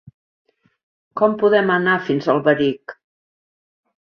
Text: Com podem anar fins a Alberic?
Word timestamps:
Com 1.21 1.35
podem 1.45 1.69
anar 1.75 1.99
fins 2.09 2.27
a 2.31 2.35
Alberic? 2.35 2.99